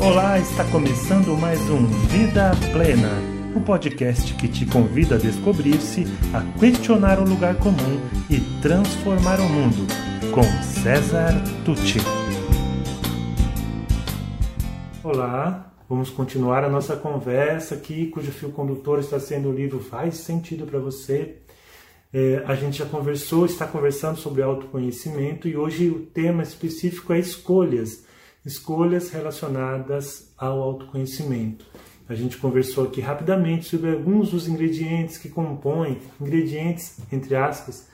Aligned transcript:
Olá, 0.00 0.38
está 0.38 0.64
começando 0.70 1.36
mais 1.36 1.58
um 1.68 1.84
Vida 2.06 2.52
Plena, 2.72 3.10
o 3.52 3.58
um 3.58 3.62
podcast 3.64 4.32
que 4.34 4.46
te 4.46 4.64
convida 4.64 5.16
a 5.16 5.18
descobrir-se, 5.18 6.04
a 6.32 6.40
questionar 6.56 7.18
o 7.18 7.28
lugar 7.28 7.56
comum 7.56 7.98
e 8.30 8.38
transformar 8.62 9.40
o 9.40 9.48
mundo, 9.48 9.88
com 10.32 10.44
César 10.62 11.32
Tucci. 11.64 11.98
Olá, 15.02 15.74
vamos 15.88 16.10
continuar 16.10 16.62
a 16.62 16.68
nossa 16.68 16.94
conversa 16.94 17.74
aqui, 17.74 18.06
cujo 18.06 18.30
fio 18.30 18.52
condutor 18.52 19.00
está 19.00 19.18
sendo 19.18 19.48
o 19.48 19.52
livro 19.52 19.80
Faz 19.80 20.18
Sentido 20.18 20.64
para 20.64 20.78
Você. 20.78 21.38
É, 22.12 22.44
a 22.46 22.54
gente 22.54 22.78
já 22.78 22.86
conversou, 22.86 23.46
está 23.46 23.66
conversando 23.66 24.16
sobre 24.16 24.42
autoconhecimento 24.42 25.48
e 25.48 25.56
hoje 25.56 25.90
o 25.90 26.06
tema 26.06 26.44
específico 26.44 27.12
é 27.12 27.18
escolhas 27.18 28.06
escolhas 28.44 29.10
relacionadas 29.10 30.32
ao 30.36 30.60
autoconhecimento. 30.60 31.66
A 32.08 32.14
gente 32.14 32.38
conversou 32.38 32.84
aqui 32.84 33.00
rapidamente 33.00 33.66
sobre 33.66 33.90
alguns 33.90 34.30
dos 34.30 34.48
ingredientes 34.48 35.18
que 35.18 35.28
compõem, 35.28 35.98
ingredientes, 36.20 36.98
entre 37.12 37.36
aspas, 37.36 37.86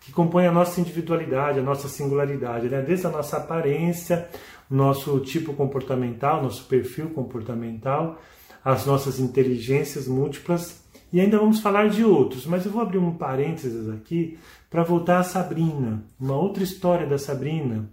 que 0.00 0.10
compõem 0.10 0.46
a 0.46 0.52
nossa 0.52 0.80
individualidade, 0.80 1.60
a 1.60 1.62
nossa 1.62 1.88
singularidade, 1.88 2.68
né? 2.68 2.82
desde 2.82 3.06
a 3.06 3.10
nossa 3.10 3.36
aparência, 3.36 4.28
nosso 4.68 5.20
tipo 5.20 5.52
comportamental, 5.52 6.42
nosso 6.42 6.64
perfil 6.64 7.10
comportamental, 7.10 8.20
as 8.64 8.86
nossas 8.86 9.20
inteligências 9.20 10.08
múltiplas, 10.08 10.82
e 11.12 11.20
ainda 11.20 11.38
vamos 11.38 11.60
falar 11.60 11.88
de 11.88 12.04
outros, 12.04 12.46
mas 12.46 12.64
eu 12.64 12.72
vou 12.72 12.82
abrir 12.82 12.98
um 12.98 13.14
parênteses 13.14 13.88
aqui 13.88 14.38
para 14.68 14.84
voltar 14.84 15.18
a 15.18 15.24
Sabrina, 15.24 16.04
uma 16.18 16.36
outra 16.36 16.62
história 16.62 17.06
da 17.06 17.18
Sabrina, 17.18 17.90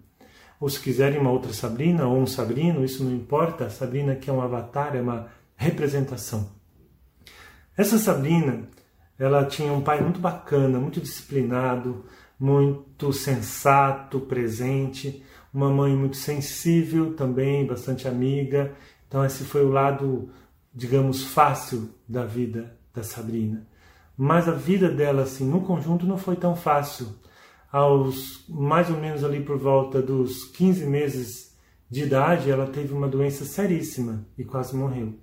ou 0.60 0.70
se 0.70 0.80
quiserem 0.80 1.20
uma 1.20 1.32
outra 1.32 1.54
Sabrina 1.54 2.08
ou 2.08 2.18
um 2.18 2.26
Sabrino, 2.26 2.84
isso 2.84 3.04
não 3.04 3.12
importa. 3.12 3.66
A 3.66 3.70
Sabrina 3.70 4.16
que 4.16 4.30
é 4.30 4.34
um 4.34 4.42
avatar, 4.42 4.96
é 4.96 5.02
uma 5.02 5.28
representação. 5.56 6.50
Essa 7.76 7.98
Sabrina, 7.98 8.68
ela 9.20 9.46
tinha 9.46 9.72
um 9.72 9.82
pai 9.82 10.02
muito 10.02 10.20
bacana, 10.20 10.80
muito 10.80 11.00
disciplinado, 11.00 12.06
muito 12.40 13.14
sensato, 13.14 14.20
presente, 14.20 15.24
uma 15.54 15.70
mãe 15.70 15.96
muito 15.96 16.18
sensível 16.18 17.14
também, 17.14 17.66
bastante 17.66 18.08
amiga. 18.08 18.74
Então 19.08 19.24
esse 19.24 19.44
foi 19.44 19.64
o 19.64 19.70
lado, 19.70 20.30
digamos, 20.74 21.24
fácil 21.24 21.90
da 22.08 22.26
vida 22.26 22.76
da 22.94 23.04
Sabrina. 23.04 23.68
Mas 24.18 24.48
a 24.48 24.52
vida 24.52 24.90
dela, 24.90 25.24
assim, 25.24 25.48
no 25.48 25.62
conjunto, 25.62 26.08
não 26.08 26.18
foi 26.18 26.36
tão 26.36 26.56
fácil 26.56 27.16
aos 27.72 28.46
mais 28.48 28.90
ou 28.90 28.98
menos 28.98 29.24
ali 29.24 29.42
por 29.42 29.58
volta 29.58 30.02
dos 30.02 30.46
15 30.46 30.86
meses 30.86 31.58
de 31.90 32.04
idade, 32.04 32.50
ela 32.50 32.68
teve 32.68 32.94
uma 32.94 33.08
doença 33.08 33.46
seríssima 33.46 34.26
e 34.38 34.44
quase 34.44 34.76
morreu. 34.76 35.16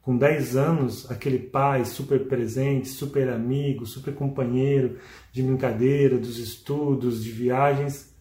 Com 0.00 0.16
10 0.16 0.56
anos, 0.56 1.10
aquele 1.10 1.38
pai 1.38 1.84
super 1.84 2.26
presente, 2.28 2.88
super 2.88 3.28
amigo, 3.28 3.84
super 3.84 4.14
companheiro 4.14 4.98
de 5.32 5.42
brincadeira, 5.42 6.16
dos 6.18 6.38
estudos, 6.38 7.22
de 7.22 7.30
viagens, 7.30 8.14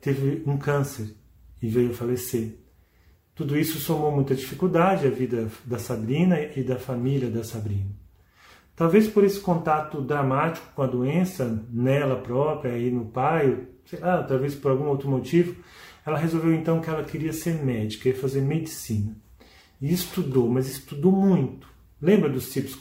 teve 0.00 0.42
um 0.46 0.56
câncer 0.56 1.16
e 1.60 1.68
veio 1.68 1.92
falecer. 1.92 2.56
Tudo 3.34 3.58
isso 3.58 3.78
somou 3.78 4.12
muita 4.12 4.34
dificuldade 4.34 5.06
à 5.06 5.10
vida 5.10 5.50
da 5.64 5.78
Sabrina 5.78 6.40
e 6.40 6.62
da 6.62 6.78
família 6.78 7.28
da 7.28 7.42
Sabrina. 7.42 8.05
Talvez 8.76 9.08
por 9.08 9.24
esse 9.24 9.40
contato 9.40 10.02
dramático 10.02 10.66
com 10.74 10.82
a 10.82 10.86
doença 10.86 11.64
nela 11.72 12.16
própria 12.16 12.76
e 12.76 12.90
no 12.90 13.06
pai, 13.06 13.66
sei 13.86 13.98
lá, 13.98 14.22
talvez 14.22 14.54
por 14.54 14.70
algum 14.70 14.88
outro 14.88 15.08
motivo, 15.08 15.56
ela 16.04 16.18
resolveu 16.18 16.54
então 16.54 16.80
que 16.80 16.90
ela 16.90 17.02
queria 17.02 17.32
ser 17.32 17.64
médica, 17.64 18.10
ia 18.10 18.14
fazer 18.14 18.42
medicina. 18.42 19.16
E 19.80 19.92
estudou, 19.92 20.48
mas 20.48 20.68
estudou 20.68 21.10
muito. 21.10 21.66
Lembra 22.00 22.28
dos 22.28 22.52
tipos 22.52 22.74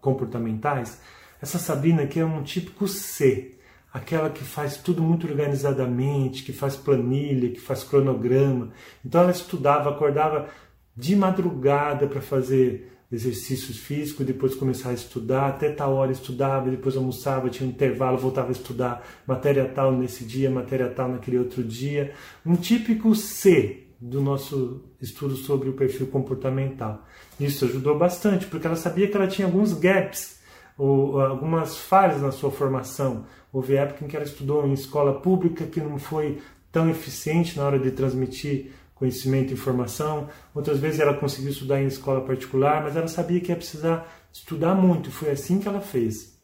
comportamentais? 0.00 1.00
Essa 1.42 1.58
Sabrina 1.58 2.02
aqui 2.02 2.18
é 2.18 2.24
um 2.24 2.42
típico 2.42 2.88
C, 2.88 3.58
aquela 3.92 4.30
que 4.30 4.42
faz 4.42 4.78
tudo 4.78 5.02
muito 5.02 5.26
organizadamente, 5.26 6.42
que 6.42 6.52
faz 6.54 6.74
planilha, 6.74 7.50
que 7.50 7.60
faz 7.60 7.84
cronograma. 7.84 8.70
Então 9.04 9.20
ela 9.20 9.30
estudava, 9.30 9.90
acordava 9.90 10.48
de 10.96 11.14
madrugada 11.14 12.06
para 12.06 12.22
fazer 12.22 12.97
exercícios 13.10 13.78
físicos, 13.78 14.26
depois 14.26 14.54
começar 14.54 14.90
a 14.90 14.94
estudar, 14.94 15.48
até 15.48 15.70
tal 15.70 15.94
hora 15.94 16.12
estudava, 16.12 16.70
depois 16.70 16.96
almoçava, 16.96 17.48
tinha 17.48 17.66
um 17.66 17.72
intervalo, 17.72 18.18
voltava 18.18 18.48
a 18.48 18.52
estudar 18.52 19.06
matéria 19.26 19.64
tal 19.64 19.92
nesse 19.92 20.24
dia, 20.24 20.50
matéria 20.50 20.88
tal 20.88 21.08
naquele 21.08 21.38
outro 21.38 21.62
dia. 21.64 22.12
Um 22.44 22.54
típico 22.54 23.14
C 23.14 23.84
do 24.00 24.20
nosso 24.20 24.84
estudo 25.00 25.36
sobre 25.36 25.68
o 25.68 25.72
perfil 25.72 26.06
comportamental. 26.08 27.04
Isso 27.40 27.64
ajudou 27.64 27.98
bastante, 27.98 28.46
porque 28.46 28.66
ela 28.66 28.76
sabia 28.76 29.08
que 29.08 29.16
ela 29.16 29.26
tinha 29.26 29.46
alguns 29.46 29.72
gaps, 29.72 30.38
ou 30.76 31.20
algumas 31.20 31.76
falhas 31.76 32.22
na 32.22 32.30
sua 32.30 32.52
formação. 32.52 33.24
Houve 33.52 33.74
época 33.74 34.04
em 34.04 34.08
que 34.08 34.14
ela 34.14 34.24
estudou 34.24 34.64
em 34.66 34.72
escola 34.72 35.20
pública 35.20 35.66
que 35.66 35.80
não 35.80 35.98
foi 35.98 36.38
tão 36.70 36.88
eficiente 36.88 37.56
na 37.56 37.64
hora 37.64 37.78
de 37.78 37.90
transmitir 37.90 38.70
conhecimento 38.98 39.50
e 39.50 39.54
informação. 39.54 40.28
Outras 40.54 40.78
vezes 40.78 41.00
ela 41.00 41.14
conseguiu 41.14 41.50
estudar 41.50 41.80
em 41.80 41.86
escola 41.86 42.20
particular, 42.20 42.82
mas 42.82 42.96
ela 42.96 43.08
sabia 43.08 43.40
que 43.40 43.50
ia 43.50 43.56
precisar 43.56 44.06
estudar 44.32 44.74
muito. 44.74 45.10
Foi 45.10 45.30
assim 45.30 45.60
que 45.60 45.68
ela 45.68 45.80
fez. 45.80 46.36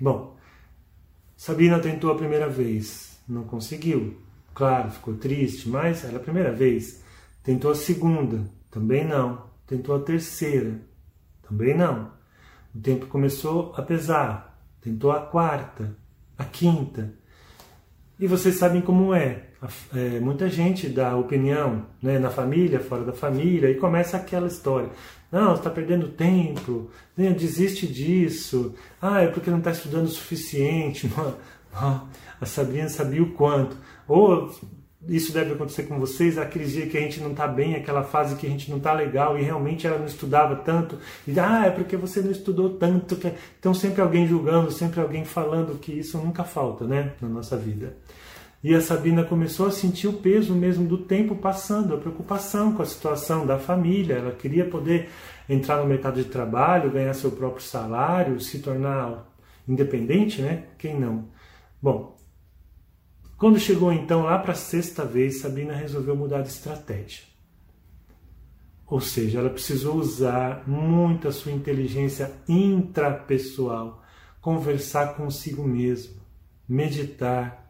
Bom, 0.00 0.36
Sabina 1.36 1.78
tentou 1.78 2.12
a 2.12 2.16
primeira 2.16 2.48
vez, 2.48 3.18
não 3.28 3.44
conseguiu. 3.44 4.20
Claro, 4.54 4.90
ficou 4.90 5.14
triste, 5.14 5.68
mas 5.68 6.04
era 6.04 6.18
a 6.18 6.20
primeira 6.20 6.52
vez. 6.52 7.02
Tentou 7.42 7.70
a 7.70 7.74
segunda, 7.74 8.44
também 8.70 9.04
não. 9.06 9.50
Tentou 9.66 9.96
a 9.96 10.00
terceira, 10.00 10.80
também 11.48 11.76
não. 11.76 12.12
O 12.74 12.78
tempo 12.78 13.06
começou 13.06 13.72
a 13.76 13.82
pesar. 13.82 14.52
Tentou 14.80 15.12
a 15.12 15.20
quarta, 15.20 15.96
a 16.36 16.44
quinta. 16.44 17.14
E 18.18 18.26
vocês 18.26 18.56
sabem 18.56 18.82
como 18.82 19.14
é 19.14 19.51
é, 19.94 20.20
muita 20.20 20.48
gente 20.48 20.88
dá 20.88 21.16
opinião 21.16 21.86
né, 22.02 22.18
na 22.18 22.30
família, 22.30 22.80
fora 22.80 23.04
da 23.04 23.12
família, 23.12 23.70
e 23.70 23.74
começa 23.76 24.16
aquela 24.16 24.46
história. 24.46 24.90
Não, 25.30 25.54
está 25.54 25.70
perdendo 25.70 26.08
tempo, 26.08 26.90
né, 27.16 27.30
desiste 27.30 27.86
disso, 27.86 28.74
ah, 29.00 29.22
é 29.22 29.28
porque 29.28 29.50
não 29.50 29.58
está 29.58 29.70
estudando 29.70 30.06
o 30.06 30.10
suficiente. 30.10 31.10
A 31.72 32.44
Sabrina 32.44 32.88
sabia 32.88 33.22
o 33.22 33.30
quanto. 33.30 33.76
Ou 34.06 34.52
isso 35.08 35.32
deve 35.32 35.52
acontecer 35.52 35.84
com 35.84 35.98
vocês, 35.98 36.38
aqueles 36.38 36.72
dias 36.72 36.90
que 36.90 36.98
a 36.98 37.00
gente 37.00 37.20
não 37.20 37.30
está 37.30 37.48
bem, 37.48 37.74
aquela 37.74 38.04
fase 38.04 38.36
que 38.36 38.46
a 38.46 38.50
gente 38.50 38.70
não 38.70 38.78
está 38.78 38.92
legal 38.92 39.38
e 39.38 39.42
realmente 39.42 39.86
ela 39.86 39.98
não 39.98 40.06
estudava 40.06 40.56
tanto, 40.56 40.96
e 41.26 41.38
ah, 41.40 41.66
é 41.66 41.70
porque 41.70 41.96
você 41.96 42.20
não 42.20 42.30
estudou 42.30 42.70
tanto. 42.70 43.16
Que... 43.16 43.32
Então 43.58 43.74
sempre 43.74 44.00
alguém 44.00 44.26
julgando, 44.26 44.70
sempre 44.70 45.00
alguém 45.00 45.24
falando 45.24 45.78
que 45.78 45.92
isso 45.92 46.18
nunca 46.18 46.44
falta 46.44 46.84
né, 46.84 47.12
na 47.20 47.28
nossa 47.28 47.56
vida. 47.56 47.96
E 48.62 48.74
a 48.74 48.80
Sabina 48.80 49.24
começou 49.24 49.66
a 49.66 49.72
sentir 49.72 50.06
o 50.06 50.12
peso 50.12 50.54
mesmo 50.54 50.86
do 50.86 50.98
tempo 50.98 51.34
passando, 51.34 51.94
a 51.94 51.98
preocupação 51.98 52.72
com 52.72 52.82
a 52.82 52.86
situação 52.86 53.44
da 53.44 53.58
família. 53.58 54.14
Ela 54.14 54.32
queria 54.32 54.64
poder 54.64 55.08
entrar 55.48 55.78
no 55.78 55.86
mercado 55.86 56.22
de 56.22 56.28
trabalho, 56.28 56.92
ganhar 56.92 57.12
seu 57.14 57.32
próprio 57.32 57.64
salário, 57.64 58.40
se 58.40 58.60
tornar 58.60 59.28
independente, 59.66 60.40
né? 60.40 60.66
Quem 60.78 60.98
não? 60.98 61.28
Bom, 61.80 62.16
quando 63.36 63.58
chegou 63.58 63.92
então 63.92 64.22
lá 64.22 64.38
para 64.38 64.52
a 64.52 64.54
sexta 64.54 65.04
vez, 65.04 65.40
Sabina 65.40 65.74
resolveu 65.74 66.14
mudar 66.14 66.42
de 66.42 66.48
estratégia. 66.48 67.24
Ou 68.86 69.00
seja, 69.00 69.40
ela 69.40 69.50
precisou 69.50 69.96
usar 69.96 70.62
muito 70.68 71.26
a 71.26 71.32
sua 71.32 71.50
inteligência 71.50 72.30
intrapessoal, 72.48 74.04
conversar 74.40 75.16
consigo 75.16 75.66
mesma, 75.66 76.22
meditar, 76.68 77.61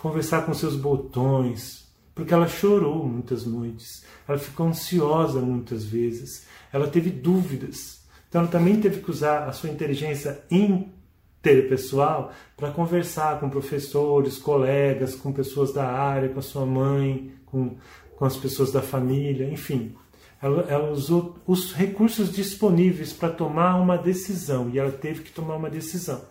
conversar 0.00 0.46
com 0.46 0.54
seus 0.54 0.76
botões, 0.76 1.86
porque 2.14 2.32
ela 2.32 2.48
chorou 2.48 3.06
muitas 3.06 3.44
noites, 3.44 4.04
ela 4.26 4.38
ficou 4.38 4.66
ansiosa 4.66 5.40
muitas 5.40 5.84
vezes, 5.84 6.46
ela 6.72 6.88
teve 6.88 7.10
dúvidas. 7.10 8.00
Então 8.28 8.42
ela 8.42 8.50
também 8.50 8.80
teve 8.80 9.02
que 9.02 9.10
usar 9.10 9.46
a 9.46 9.52
sua 9.52 9.68
inteligência 9.68 10.42
interpessoal 10.50 12.32
para 12.56 12.70
conversar 12.70 13.40
com 13.40 13.50
professores, 13.50 14.38
colegas, 14.38 15.14
com 15.14 15.32
pessoas 15.32 15.72
da 15.72 15.86
área, 15.86 16.30
com 16.30 16.38
a 16.38 16.42
sua 16.42 16.64
mãe, 16.64 17.34
com, 17.44 17.76
com 18.16 18.24
as 18.24 18.36
pessoas 18.36 18.72
da 18.72 18.80
família, 18.80 19.50
enfim. 19.50 19.94
Ela, 20.40 20.62
ela 20.62 20.90
usou 20.90 21.36
os 21.46 21.74
recursos 21.74 22.32
disponíveis 22.32 23.12
para 23.12 23.28
tomar 23.28 23.76
uma 23.76 23.98
decisão 23.98 24.70
e 24.70 24.78
ela 24.78 24.92
teve 24.92 25.22
que 25.22 25.32
tomar 25.32 25.56
uma 25.56 25.68
decisão. 25.68 26.22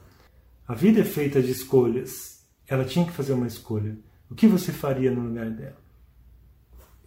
A 0.68 0.74
vida 0.74 1.01
é 1.01 1.04
feita 1.04 1.39
de 1.42 1.51
escolhas 1.51 2.38
ela 2.69 2.86
tinha 2.86 3.06
que 3.06 3.12
fazer 3.12 3.33
uma 3.33 3.48
escolha. 3.48 3.98
O 4.30 4.36
que 4.36 4.48
você 4.48 4.71
faria 4.71 5.12
no 5.12 5.21
lugar 5.21 5.50
dela? 5.50 5.77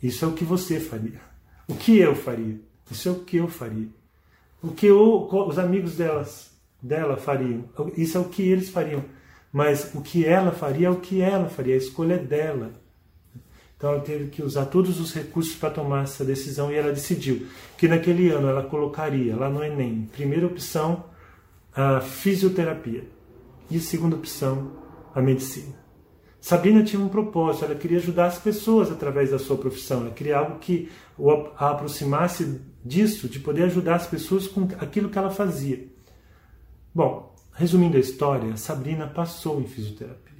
Isso 0.03 0.25
é 0.25 0.29
o 0.29 0.33
que 0.33 0.45
você 0.45 0.81
faria. 0.81 1.21
O 1.69 1.75
que 1.77 1.97
eu 1.99 2.15
faria? 2.17 2.61
Isso 2.91 3.09
é 3.09 3.13
o 3.13 3.21
que 3.21 3.37
eu 3.37 3.47
faria. 3.47 3.89
O 4.61 4.73
que 4.73 4.87
eu, 4.87 5.29
os 5.31 5.59
amigos 5.59 5.97
delas, 5.97 6.51
dela 6.83 7.17
fariam? 7.17 7.65
Isso 7.97 8.19
é 8.19 8.21
o 8.21 8.25
que 8.25 8.43
eles 8.43 8.69
fariam. 8.69 9.05
Mas 9.53 9.95
o 9.95 10.03
que 10.03 10.25
ela 10.25 10.51
faria 10.51 10.89
é 10.89 10.91
o 10.91 11.01
que 11.01 11.21
ela 11.21 11.49
faria. 11.49 11.75
A 11.75 11.79
escolha 11.79 12.15
é 12.15 12.19
dela. 12.19 12.73
Então 13.77 13.91
ela 13.93 14.01
teve 14.01 14.31
que 14.31 14.43
usar 14.43 14.67
todos 14.67 15.01
os 15.01 15.13
recursos 15.13 15.55
para 15.55 15.71
tomar 15.71 16.05
essa 16.05 16.25
decisão 16.25 16.71
e 16.71 16.77
ela 16.77 16.93
decidiu 16.93 17.47
que 17.77 17.89
naquele 17.89 18.31
ano 18.31 18.49
ela 18.49 18.63
colocaria 18.63 19.37
lá 19.37 19.49
no 19.49 19.63
Enem, 19.63 20.09
primeira 20.13 20.47
opção, 20.47 21.05
a 21.75 22.01
fisioterapia 22.01 23.05
e 23.71 23.81
segunda 23.81 24.15
opção, 24.15 24.82
a 25.15 25.21
medicina. 25.21 25.83
Sabrina 26.41 26.83
tinha 26.83 27.01
um 27.01 27.09
propósito, 27.09 27.65
ela 27.65 27.75
queria 27.77 27.99
ajudar 27.99 28.27
as 28.27 28.39
pessoas 28.39 28.91
através 28.91 29.31
da 29.31 29.39
sua 29.39 29.57
profissão, 29.57 30.01
ela 30.01 30.11
queria 30.11 30.39
algo 30.39 30.59
que 30.59 30.91
a 31.57 31.71
aproximasse 31.71 32.61
disso, 32.85 33.29
de 33.29 33.39
poder 33.39 33.65
ajudar 33.65 33.95
as 33.95 34.09
pessoas 34.09 34.49
com 34.49 34.67
aquilo 34.81 35.09
que 35.09 35.17
ela 35.17 35.31
fazia. 35.31 35.87
Bom, 36.93 37.33
resumindo 37.55 37.97
a 37.97 38.01
história, 38.01 38.57
Sabrina 38.57 39.07
passou 39.07 39.61
em 39.61 39.69
fisioterapia. 39.69 40.33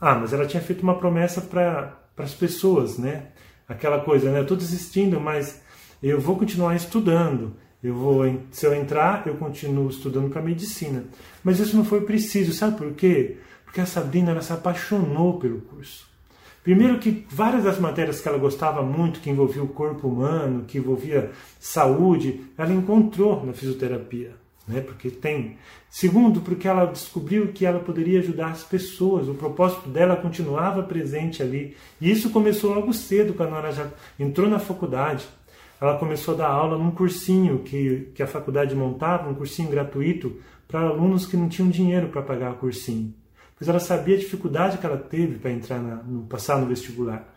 Ah, 0.00 0.16
mas 0.16 0.32
ela 0.32 0.44
tinha 0.44 0.62
feito 0.62 0.82
uma 0.82 0.98
promessa 0.98 1.40
para 1.40 1.96
as 2.16 2.34
pessoas, 2.34 2.98
né? 2.98 3.28
Aquela 3.68 4.00
coisa, 4.00 4.28
né? 4.30 4.38
Eu 4.40 4.42
estou 4.42 4.56
desistindo, 4.56 5.20
mas 5.20 5.62
eu 6.02 6.20
vou 6.20 6.36
continuar 6.36 6.74
estudando. 6.74 7.54
Eu 7.80 7.94
vou, 7.94 8.24
se 8.50 8.66
eu 8.66 8.74
entrar, 8.74 9.26
eu 9.26 9.36
continuo 9.36 9.88
estudando 9.88 10.28
para 10.30 10.42
medicina. 10.42 11.04
Mas 11.44 11.60
isso 11.60 11.76
não 11.76 11.84
foi 11.84 12.00
preciso, 12.00 12.52
sabe 12.52 12.76
por 12.76 12.92
quê? 12.94 13.38
Porque 13.72 13.80
a 13.80 13.86
Sabrina 13.86 14.32
ela 14.32 14.42
se 14.42 14.52
apaixonou 14.52 15.38
pelo 15.38 15.62
curso. 15.62 16.06
Primeiro 16.62 16.98
que 16.98 17.24
várias 17.30 17.64
das 17.64 17.78
matérias 17.78 18.20
que 18.20 18.28
ela 18.28 18.36
gostava 18.36 18.82
muito, 18.82 19.18
que 19.18 19.30
envolvia 19.30 19.62
o 19.62 19.68
corpo 19.68 20.08
humano, 20.08 20.66
que 20.68 20.76
envolvia 20.76 21.30
saúde, 21.58 22.42
ela 22.58 22.70
encontrou 22.70 23.46
na 23.46 23.54
fisioterapia, 23.54 24.32
né? 24.68 24.82
Porque 24.82 25.08
tem. 25.08 25.56
Segundo, 25.88 26.42
porque 26.42 26.68
ela 26.68 26.84
descobriu 26.84 27.48
que 27.48 27.64
ela 27.64 27.80
poderia 27.80 28.18
ajudar 28.18 28.50
as 28.50 28.62
pessoas. 28.62 29.26
O 29.26 29.32
propósito 29.32 29.88
dela 29.88 30.16
continuava 30.16 30.82
presente 30.82 31.42
ali. 31.42 31.74
E 31.98 32.10
isso 32.10 32.28
começou 32.28 32.74
logo 32.74 32.92
cedo, 32.92 33.32
quando 33.32 33.54
ela 33.54 33.70
já 33.70 33.88
entrou 34.20 34.50
na 34.50 34.58
faculdade. 34.58 35.26
Ela 35.80 35.96
começou 35.96 36.34
a 36.34 36.36
dar 36.36 36.48
aula 36.48 36.76
num 36.76 36.90
cursinho 36.90 37.60
que, 37.60 38.10
que 38.14 38.22
a 38.22 38.26
faculdade 38.26 38.74
montava, 38.74 39.30
um 39.30 39.34
cursinho 39.34 39.70
gratuito 39.70 40.36
para 40.68 40.80
alunos 40.80 41.24
que 41.24 41.38
não 41.38 41.48
tinham 41.48 41.70
dinheiro 41.70 42.08
para 42.08 42.20
pagar 42.20 42.52
o 42.52 42.56
cursinho 42.56 43.14
pois 43.62 43.68
ela 43.68 43.78
sabia 43.78 44.16
a 44.16 44.18
dificuldade 44.18 44.78
que 44.78 44.84
ela 44.84 44.96
teve 44.96 45.38
para 45.38 45.52
entrar 45.52 45.80
na, 45.80 46.02
no, 46.02 46.26
passar 46.26 46.58
no 46.58 46.66
vestibular. 46.66 47.32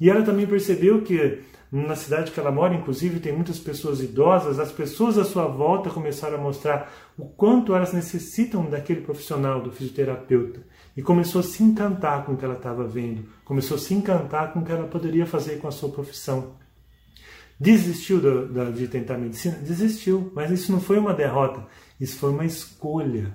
E 0.00 0.10
ela 0.10 0.22
também 0.22 0.44
percebeu 0.44 1.02
que 1.02 1.40
na 1.70 1.94
cidade 1.94 2.32
que 2.32 2.40
ela 2.40 2.50
mora, 2.50 2.74
inclusive, 2.74 3.20
tem 3.20 3.32
muitas 3.32 3.60
pessoas 3.60 4.00
idosas, 4.00 4.58
as 4.58 4.72
pessoas 4.72 5.16
à 5.16 5.24
sua 5.24 5.46
volta 5.46 5.88
começaram 5.88 6.36
a 6.36 6.40
mostrar 6.40 6.92
o 7.16 7.26
quanto 7.26 7.76
elas 7.76 7.92
necessitam 7.92 8.68
daquele 8.68 9.02
profissional, 9.02 9.62
do 9.62 9.70
fisioterapeuta. 9.70 10.62
E 10.96 11.02
começou 11.02 11.42
a 11.42 11.44
se 11.44 11.62
encantar 11.62 12.24
com 12.24 12.32
o 12.32 12.36
que 12.36 12.44
ela 12.44 12.56
estava 12.56 12.84
vendo, 12.84 13.26
começou 13.44 13.76
a 13.76 13.80
se 13.80 13.94
encantar 13.94 14.52
com 14.52 14.58
o 14.58 14.64
que 14.64 14.72
ela 14.72 14.88
poderia 14.88 15.26
fazer 15.26 15.60
com 15.60 15.68
a 15.68 15.72
sua 15.72 15.90
profissão. 15.90 16.56
Desistiu 17.60 18.20
de 18.74 18.88
tentar 18.88 19.16
medicina? 19.16 19.56
Desistiu, 19.58 20.32
mas 20.34 20.50
isso 20.50 20.72
não 20.72 20.80
foi 20.80 20.98
uma 20.98 21.14
derrota, 21.14 21.64
isso 22.00 22.18
foi 22.18 22.30
uma 22.30 22.44
escolha. 22.44 23.32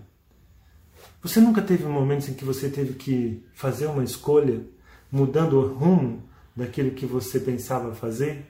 Você 1.24 1.40
nunca 1.40 1.62
teve 1.62 1.86
momentos 1.86 2.28
em 2.28 2.34
que 2.34 2.44
você 2.44 2.68
teve 2.68 2.96
que 2.96 3.42
fazer 3.54 3.88
uma 3.88 4.04
escolha, 4.04 4.60
mudando 5.10 5.54
o 5.54 5.74
rumo 5.74 6.22
daquilo 6.54 6.92
que 6.92 7.06
você 7.06 7.40
pensava 7.40 7.96
fazer? 7.96 8.46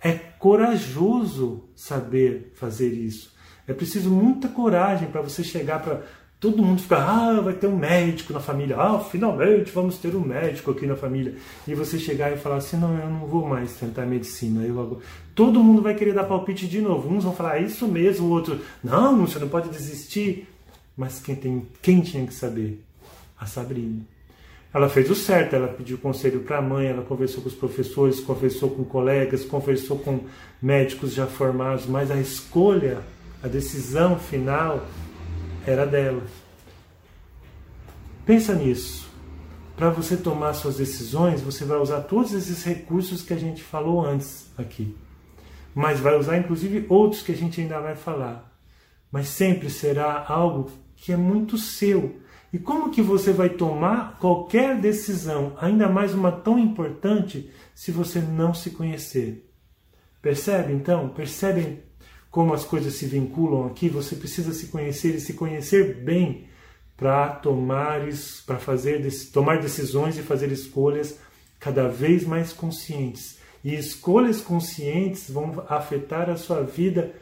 É 0.00 0.12
corajoso 0.12 1.64
saber 1.76 2.52
fazer 2.54 2.88
isso. 2.88 3.30
É 3.66 3.74
preciso 3.74 4.08
muita 4.08 4.48
coragem 4.48 5.10
para 5.10 5.20
você 5.20 5.44
chegar 5.44 5.82
para 5.82 6.02
todo 6.40 6.62
mundo 6.62 6.80
ficar, 6.80 7.02
ah, 7.02 7.40
vai 7.42 7.52
ter 7.52 7.66
um 7.66 7.76
médico 7.76 8.32
na 8.32 8.40
família, 8.40 8.76
ah, 8.78 9.00
finalmente 9.00 9.70
vamos 9.72 9.98
ter 9.98 10.14
um 10.16 10.20
médico 10.20 10.70
aqui 10.70 10.86
na 10.86 10.96
família. 10.96 11.34
E 11.66 11.74
você 11.74 11.98
chegar 11.98 12.32
e 12.32 12.38
falar 12.38 12.56
assim, 12.56 12.78
não, 12.78 12.96
eu 12.98 13.10
não 13.10 13.26
vou 13.26 13.46
mais 13.46 13.74
tentar 13.74 14.06
medicina. 14.06 14.66
Logo, 14.72 15.02
todo 15.34 15.62
mundo 15.62 15.82
vai 15.82 15.94
querer 15.94 16.14
dar 16.14 16.24
palpite 16.24 16.66
de 16.66 16.80
novo. 16.80 17.12
Uns 17.12 17.24
vão 17.24 17.34
falar, 17.34 17.54
ah, 17.54 17.60
isso 17.60 17.86
mesmo, 17.86 18.28
o 18.28 18.30
outro, 18.30 18.60
não, 18.82 19.26
você 19.26 19.38
não 19.38 19.48
pode 19.48 19.68
desistir. 19.68 20.48
Mas 20.98 21.20
quem, 21.20 21.36
tem, 21.36 21.68
quem 21.80 22.00
tinha 22.00 22.26
que 22.26 22.34
saber? 22.34 22.84
A 23.38 23.46
Sabrina. 23.46 24.02
Ela 24.74 24.88
fez 24.88 25.08
o 25.08 25.14
certo, 25.14 25.54
ela 25.54 25.68
pediu 25.68 25.96
conselho 25.96 26.40
para 26.40 26.58
a 26.58 26.62
mãe, 26.62 26.88
ela 26.88 27.04
conversou 27.04 27.40
com 27.40 27.48
os 27.48 27.54
professores, 27.54 28.18
conversou 28.18 28.70
com 28.70 28.84
colegas, 28.84 29.44
conversou 29.44 29.96
com 30.00 30.24
médicos 30.60 31.14
já 31.14 31.24
formados, 31.24 31.86
mas 31.86 32.10
a 32.10 32.20
escolha, 32.20 32.98
a 33.40 33.46
decisão 33.46 34.18
final 34.18 34.84
era 35.64 35.86
dela. 35.86 36.22
Pensa 38.26 38.52
nisso. 38.52 39.08
Para 39.76 39.90
você 39.90 40.16
tomar 40.16 40.52
suas 40.54 40.78
decisões, 40.78 41.40
você 41.40 41.64
vai 41.64 41.78
usar 41.78 42.00
todos 42.00 42.32
esses 42.32 42.64
recursos 42.64 43.22
que 43.22 43.32
a 43.32 43.38
gente 43.38 43.62
falou 43.62 44.04
antes 44.04 44.50
aqui. 44.58 44.96
Mas 45.72 46.00
vai 46.00 46.18
usar 46.18 46.36
inclusive 46.38 46.86
outros 46.88 47.22
que 47.22 47.30
a 47.30 47.36
gente 47.36 47.60
ainda 47.60 47.78
vai 47.78 47.94
falar. 47.94 48.52
Mas 49.12 49.28
sempre 49.28 49.70
será 49.70 50.24
algo 50.28 50.68
que 51.00 51.12
é 51.12 51.16
muito 51.16 51.56
seu. 51.56 52.20
E 52.52 52.58
como 52.58 52.90
que 52.90 53.02
você 53.02 53.32
vai 53.32 53.50
tomar 53.50 54.18
qualquer 54.18 54.80
decisão, 54.80 55.54
ainda 55.60 55.88
mais 55.88 56.14
uma 56.14 56.32
tão 56.32 56.58
importante, 56.58 57.50
se 57.74 57.90
você 57.90 58.20
não 58.20 58.54
se 58.54 58.70
conhecer? 58.70 59.46
Percebe 60.22 60.72
então? 60.72 61.08
Percebem 61.10 61.80
como 62.30 62.54
as 62.54 62.64
coisas 62.64 62.94
se 62.94 63.06
vinculam 63.06 63.66
aqui? 63.66 63.88
Você 63.88 64.16
precisa 64.16 64.52
se 64.52 64.68
conhecer 64.68 65.14
e 65.14 65.20
se 65.20 65.34
conhecer 65.34 66.02
bem 66.02 66.46
para 66.96 67.28
tomar 67.28 68.00
para 68.44 68.58
fazer 68.58 69.06
tomar 69.32 69.60
decisões 69.60 70.18
e 70.18 70.22
fazer 70.22 70.50
escolhas 70.50 71.18
cada 71.60 71.86
vez 71.88 72.24
mais 72.24 72.52
conscientes. 72.52 73.38
E 73.62 73.74
escolhas 73.74 74.40
conscientes 74.40 75.30
vão 75.30 75.64
afetar 75.68 76.30
a 76.30 76.36
sua 76.36 76.62
vida 76.62 77.14